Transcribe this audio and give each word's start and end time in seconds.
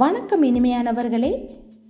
வணக்கம் 0.00 0.42
இனிமையானவர்களே 0.42 1.30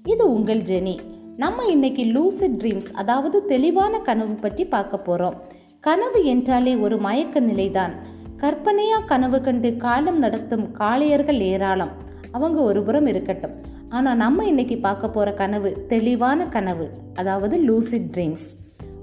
இது 0.05 0.25
உங்கள் 0.33 0.61
ஜெனி. 0.61 0.93
நம்ம 1.37 1.65
இன்னைக்கு 1.65 2.03
லூசிட் 2.05 2.59
ட்ரீம்ஸ் 2.61 2.91
அதாவது 2.93 3.39
தெளிவான 3.45 3.99
கனவு 3.99 4.35
பற்றி 4.35 4.65
பார்க்க 4.65 4.99
போகிறோம் 4.99 5.37
கனவு 5.81 6.21
என்றாலே 6.25 6.73
ஒரு 6.77 6.97
மயக்க 6.99 7.41
நிலைதான். 7.41 7.95
கற்பனையாக 8.37 9.09
கனவு 9.13 9.39
கண்டு 9.41 9.71
காலம் 9.77 10.19
நடத்தும் 10.19 10.65
காளையர்கள் 10.73 11.41
ஏராளம். 11.41 11.93
அவங்க 12.33 12.61
ஒரு 12.61 12.83
புறம் 12.83 13.07
இருக்கட்டும். 13.07 13.57
ஆனால் 13.89 14.17
நம்ம 14.17 14.45
இன்னைக்கு 14.45 14.79
பார்க்க 14.79 15.09
போகிற 15.09 15.33
கனவு 15.33 15.73
தெளிவான 15.89 16.47
கனவு 16.47 16.87
அதாவது 17.15 17.59
லூசிட் 17.69 18.09
ட்ரீம்ஸ் 18.17 18.47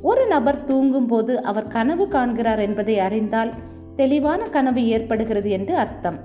ஒரு 0.01 0.25
நபர் 0.27 0.63
தூங்கும் 0.63 1.07
போது 1.07 1.35
அவர் 1.41 1.67
கனவு 1.67 2.07
காண்கிறார் 2.07 2.59
என்பதை 2.59 2.99
அறிந்தால் 2.99 3.53
தெளிவான 3.95 4.43
கனவு 4.45 4.83
ஏற்படுகிறது 4.87 5.49
என்று 5.49 5.75
அர்த்தம். 5.77 6.19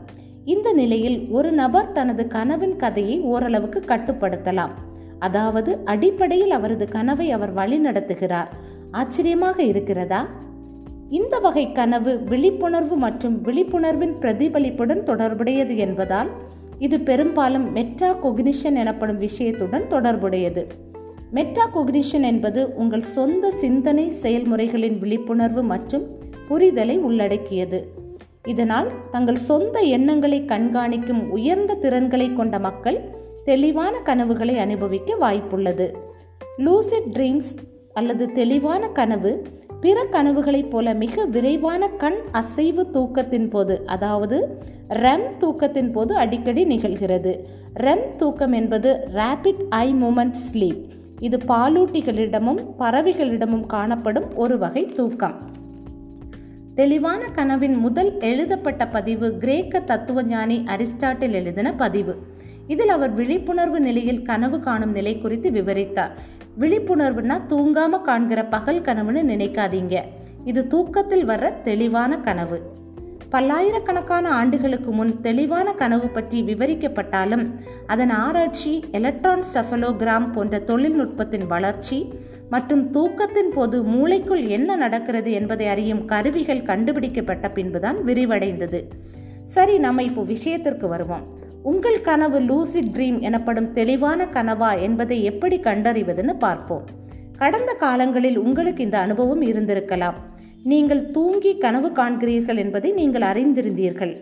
இந்த 0.52 0.72
நிலையில் 0.72 1.16
ஒரு 1.30 1.52
நபர் 1.52 1.92
தனது 1.92 2.26
கனவின் 2.26 2.76
கதையை 2.76 3.20
ஓரளவுக்கு 3.20 3.80
கட்டுப்படுத்தலாம். 3.86 4.74
அதாவது 5.18 5.78
அடிப்படையில் 5.84 6.50
அவரது 6.50 6.88
கனவை 6.88 7.30
அவர் 7.30 7.54
வழிநடத்துகிறார். 7.54 8.50
ஆச்சரியமாக 8.90 9.62
இருக்கிறதா? 9.62 10.26
இந்த 11.08 11.38
வகை 11.38 11.72
கனவு 11.72 12.22
விழிப்புணர்வு 12.24 12.96
மற்றும் 12.96 13.36
விழிப்புணர்வின் 13.44 14.14
பிரதிபலிப்புடன் 14.20 15.02
தொடர்புடையது 15.02 15.76
என்பதால் 15.76 16.30
இது 16.78 17.00
பெரும்பாலும் 17.00 17.72
மெட்டா 17.72 18.16
கொக்னிஷன் 18.24 18.76
எனப்படும் 18.76 19.18
விஷயத்துடன் 19.18 19.86
தொடர்புடையது. 19.90 20.64
மெட்டா 21.30 21.70
கொக்னிஷன் 21.74 22.26
என்பது 22.32 22.74
உங்கள் 22.74 23.08
சொந்த 23.16 23.50
சிந்தனை 23.50 24.12
செயல்முறைகளின் 24.22 24.98
விழிப்புணர்வு 24.98 25.62
மற்றும் 25.62 26.06
புரிதலை 26.48 26.98
உள்ளடக்கியது. 26.98 28.06
இதனால் 28.52 28.88
தங்கள் 29.14 29.44
சொந்த 29.48 29.78
எண்ணங்களை 29.96 30.40
கண்காணிக்கும் 30.52 31.22
உயர்ந்த 31.36 31.78
திறன்களை 31.84 32.28
கொண்ட 32.32 32.58
மக்கள் 32.66 32.98
தெளிவான 33.48 33.94
கனவுகளை 34.08 34.54
அனுபவிக்க 34.64 35.16
வாய்ப்புள்ளது. 35.22 35.86
லூசிட் 36.64 37.08
ட்ரீம்ஸ் 37.14 37.52
அல்லது 37.98 38.24
தெளிவான 38.38 38.82
கனவு 38.98 39.32
பிற 39.82 39.98
கனவுகளைப் 40.12 40.70
போல 40.70 40.92
மிக 41.02 41.24
விரைவான 41.34 41.82
கண் 42.02 42.18
அசைவு 42.40 42.82
தூக்கத்தின் 42.94 43.48
போது 43.50 43.74
அதாவது 43.94 44.38
ரெம் 45.04 45.26
தூக்கத்தின் 45.42 45.90
போது 45.92 46.12
அடிக்கடி 46.22 46.62
நிகழ்கிறது. 46.72 47.32
ரெம் 47.86 48.06
தூக்கம் 48.16 48.54
என்பது 48.60 48.92
ரேபிட் 49.20 49.62
ஐ 49.82 49.86
மூமெண்ட் 50.02 50.38
ஸ்லீப் 50.46 50.82
இது 51.26 51.38
பாலூட்டிகளிடமும் 51.52 52.60
பறவைகளிடமும் 52.78 53.66
காணப்படும் 53.66 54.28
ஒரு 54.42 54.56
வகை 54.58 54.84
தூக்கம். 54.98 55.36
தெளிவான 56.78 57.26
கனவின் 57.26 57.76
முதல் 57.76 58.18
எழுதப்பட்ட 58.20 58.88
பதிவு 58.88 59.38
கிரேக்க 59.38 59.80
தத்துவஞானி 59.80 60.56
அரிஸ்டாட்டில் 60.74 61.32
எழுதின 61.32 61.72
பதிவு. 61.72 62.18
இதில் 62.66 62.88
அவர் 62.88 63.12
விழிப்புணர்வு 63.12 63.80
நிலையில் 63.80 64.22
கனவு 64.22 64.60
காணும் 64.60 64.90
நிலை 64.90 65.18
குறித்து 65.18 65.50
விவரித்தார். 65.50 66.10
விழிப்புணர்வுனா 66.60 67.36
தூங்காம 67.48 68.02
காண்கிற 68.02 68.44
பகல் 68.44 68.80
கனவுன்னு 68.80 69.22
நினைக்காதீங்க. 69.32 70.02
இது 70.44 70.66
தூக்கத்தில் 70.66 71.26
வர்ற 71.28 71.62
தெளிவான 71.62 72.18
கனவு. 72.18 72.60
பல்லாயிரக்கணக்கான 73.30 74.26
ஆண்டுகளுக்கு 74.30 74.90
முன் 74.90 75.20
தெளிவான 75.20 75.72
கனவு 75.72 76.08
பற்றி 76.08 76.38
விவரிக்கப்பட்டாலும் 76.42 77.44
அதன் 77.86 78.10
ஆராய்ச்சி 78.10 78.84
எலக்ட்ரான் 78.90 79.44
செஃபலோகிராம் 79.54 80.32
போன்ற 80.32 80.58
தொழில்நுட்பத்தின் 80.58 81.46
வளர்ச்சி 81.46 81.98
மற்றும் 82.50 82.84
தூக்கத்தின் 82.94 83.50
போது 83.54 83.82
மூளைக்குள் 83.82 84.44
என்ன 84.48 84.76
நடக்கிறது 84.76 85.32
என்பதை 85.32 85.66
அறியும் 85.66 86.04
கருவிகள் 86.04 86.62
கண்டுபிடிக்கப்பட்ட 86.62 87.50
பின்புதான் 87.50 87.98
விரிவடைந்தது. 88.04 88.80
சரி 89.44 89.78
நம்ம 89.78 90.02
இப்போ 90.02 90.22
விஷயத்திற்கு 90.22 90.88
வருவோம். 90.88 91.26
உங்கள் 91.62 92.00
கனவு 92.00 92.40
லூசிட் 92.40 92.92
ட்ரீம் 92.94 93.20
எனப்படும் 93.20 93.72
தெளிவான 93.72 94.24
கனவா 94.24 94.80
என்பதை 94.80 95.24
எப்படி 95.24 95.58
கண்டறிவதுன்னு 95.58 96.34
பார்ப்போம். 96.38 96.84
கடந்த 97.36 97.72
காலங்களில் 97.72 98.38
உங்களுக்கு 98.38 98.82
இந்த 98.84 98.98
அனுபவம் 98.98 99.42
இருந்திருக்கலாம். 99.42 100.18
நீங்கள் 100.64 101.10
தூங்கி 101.10 101.58
கனவு 101.58 101.88
காண்கிறீர்கள் 101.88 102.56
என்பதை 102.56 102.92
நீங்கள் 102.92 103.22
அறிந்திருந்தீர்கள். 103.22 104.16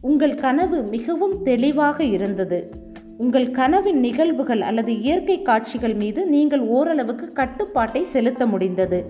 உங்கள் 0.00 0.34
கனவு 0.34 0.82
மிகவும் 0.82 1.42
தெளிவாக 1.42 2.04
இருந்தது. 2.04 2.70
உங்கள் 3.18 3.50
கனவின் 3.50 4.00
நிகழ்வுகள் 4.00 4.60
அல்லது 4.60 5.00
இயற்கை 5.00 5.42
காட்சிகள் 5.42 5.94
மீது 5.94 6.26
நீங்கள் 6.26 6.60
ஓரளவுக்கு 6.60 7.32
கட்டுப்பாட்டை 7.32 8.02
செலுத்த 8.02 8.46
முடிந்தது. 8.46 9.04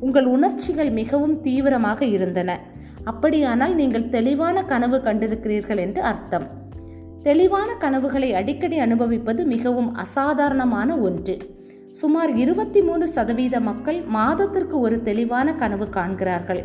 உங்கள் 0.00 0.24
உணர்ச்சிகள் 0.24 0.90
மிகவும் 0.90 1.40
தீவிரமாக 1.40 2.04
இருந்தன. 2.04 2.60
அப்படியானால் 3.04 3.74
நீங்கள் 3.74 4.08
தெளிவான 4.08 4.64
கனவு 4.64 4.96
கண்டிருக்கிறீர்கள் 4.96 5.76
என்று 5.76 6.02
அர்த்தம். 6.02 6.46
தெளிவான 7.22 7.74
கனவுகளை 7.74 8.34
அடிக்கடி 8.34 8.78
அனுபவிப்பது 8.78 9.44
மிகவும் 9.44 9.94
அசாதாரணமான 9.94 10.96
ஒன்று. 10.96 11.38
சுமார் 11.90 12.36
இருபத்தி 12.36 12.82
மூணு 12.82 13.08
சதவீத 13.08 13.60
மக்கள் 13.60 14.00
மாதத்திற்கு 14.00 14.80
ஒரு 14.80 15.02
தெளிவான 15.02 15.54
கனவு 15.54 15.88
காண்கிறார்கள். 15.88 16.64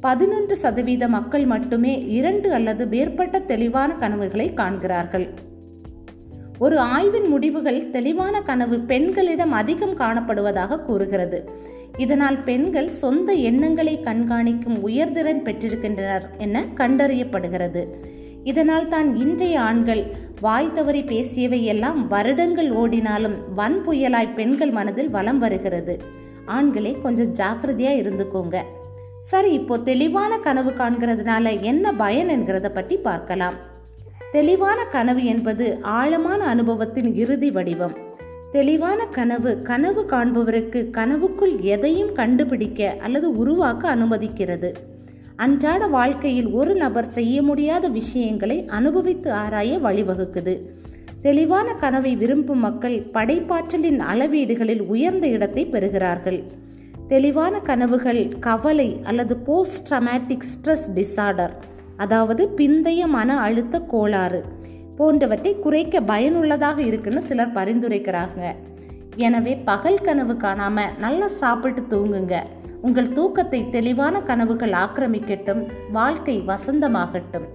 பதினொன்று 0.00 0.56
சதவீத 0.56 1.08
மக்கள் 1.08 1.46
மட்டுமே 1.46 2.06
இரண்டு 2.08 2.54
அல்லது 2.54 2.86
மேற்பட்ட 2.86 3.38
தெளிவான 3.40 3.94
கனவுகளை 3.94 4.54
காண்கிறார்கள். 4.54 5.28
ஒரு 6.58 6.78
ஆய்வின் 6.78 7.28
முடிவுகள் 7.28 7.90
தெளிவான 7.90 8.40
கனவு 8.40 8.78
பெண்களிடம் 8.78 9.52
அதிகம் 9.52 9.96
காணப்படுவதாக 9.96 10.84
கூறுகிறது. 10.84 11.50
இதனால் 11.96 12.38
பெண்கள் 12.38 12.88
சொந்த 12.88 13.32
எண்ணங்களை 13.32 13.98
கண்காணிக்கும் 14.04 14.78
உயர்திறன் 14.86 15.42
பெற்றிருக்கின்றனர் 15.42 16.22
என 16.38 16.64
கண்டறியப்படுகிறது. 16.74 17.86
இதனால் 18.44 18.88
தான் 18.88 19.16
இன்றைய 19.16 19.60
ஆண்கள் 19.60 20.06
வாய் 20.40 20.72
தவறி 20.72 21.02
பேசியவை 21.02 21.62
எல்லாம் 21.62 22.08
வருடங்கள் 22.08 22.70
ஓடினாலும் 22.70 23.34
வன் 23.54 23.76
புயலாய் 23.86 24.34
பெண்கள் 24.34 24.70
மனதில் 24.70 25.10
வலம் 25.10 25.38
வருகிறது. 25.38 25.98
ஆண்களே 26.46 27.00
கொஞ்சம் 27.00 27.32
ஜாக்கிரதையா 27.32 27.92
இருந்துக்கோங்க. 28.02 28.56
சரி 29.20 29.52
இப்போ 29.52 29.78
தெளிவான 29.78 30.38
கனவு 30.38 30.70
காண்கிறதுனால 30.70 31.60
என்ன 31.60 31.92
பயன் 31.92 32.28
என்கிறத 32.28 32.68
பற்றி 32.68 32.96
பார்க்கலாம். 32.96 33.54
தெளிவான 34.32 34.84
கனவு 34.84 35.24
என்பது 35.24 35.78
ஆழமான 35.82 36.44
அனுபவத்தின் 36.44 37.14
இறுதி 37.14 37.50
வடிவம். 37.50 37.96
தெளிவான 38.50 39.06
கனவு 39.06 39.62
கனவு 39.62 40.04
காண்பவருக்கு 40.10 40.82
கனவுக்குள் 40.90 41.60
எதையும் 41.60 42.12
கண்டுபிடிக்க 42.12 42.96
அல்லது 43.00 43.36
உருவாக்க 43.36 43.96
அனுமதிக்கிறது. 43.96 44.70
அன்றாட 45.44 45.86
வாழ்க்கையில் 45.86 46.48
ஒரு 46.50 46.74
நபர் 46.74 47.08
செய்ய 47.08 47.42
முடியாத 47.42 47.88
விஷயங்களை 47.88 48.56
அனுபவித்து 48.66 49.32
ஆராய 49.32 49.78
வழிவகுக்குது. 49.78 50.54
தெளிவான 51.22 51.68
கனவை 51.74 52.16
விரும்பும் 52.16 52.58
மக்கள் 52.58 52.96
படைப்பாற்றலின் 53.14 54.00
அளவீடுகளில் 54.10 54.82
உயர்ந்த 54.86 55.26
இடத்தை 55.26 55.64
பெறுகிறார்கள். 55.66 56.40
தெளிவான 57.08 57.60
கனவுகள் 57.60 58.22
கவலை 58.40 58.88
அல்லது 59.02 59.36
போஸ்ட் 59.36 59.88
ட்ரமேட்டிக் 59.88 60.46
ஸ்ட்ரெஸ் 60.50 60.86
டிசார்டர் 60.94 61.54
அதாவது 61.96 62.42
பிந்தைய 62.56 63.06
மன 63.06 63.38
அழுத்த 63.40 63.80
கோளாறு 63.80 64.44
போன்றவற்றை 64.96 65.54
குறைக்க 65.58 66.00
பயனுள்ளதாக 66.00 66.80
இருக்குன்னு 66.82 67.22
சிலர் 67.22 67.56
பரிந்துரைக்கிறாங்க. 67.58 68.40
எனவே 69.16 69.56
பகல் 69.56 70.00
கனவு 70.00 70.32
காணாம 70.32 70.80
நல்லா 70.98 71.28
சாப்பிட்டு 71.42 71.82
தூங்குங்க. 71.90 72.36
உங்கள் 72.82 73.12
தூக்கத்தை 73.12 73.70
தெளிவான 73.70 74.22
கனவுகள் 74.22 74.70
ஆக்கிரமிக்கட்டும் 74.70 75.68
வாழ்க்கை 75.92 76.40
வசந்தமாகட்டும். 76.40 77.46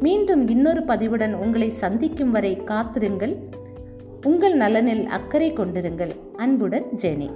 மீண்டும் 0.00 0.48
இன்னொரு 0.48 0.80
பதிவுடன் 0.80 1.32
உங்களை 1.32 1.68
சந்திக்கும் 1.68 2.30
வரை 2.30 2.56
காத்திருங்கள். 2.56 3.36
உங்கள் 4.22 4.56
நலனில் 4.56 5.06
அக்கறை 5.06 5.52
கொண்டிருங்கள். 5.52 6.14
அன்புடன் 6.36 6.86
ஜெனி. 7.02 7.30